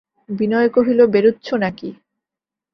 [0.29, 1.89] বিনয় কহিল, বেরোচ্ছ নাকি?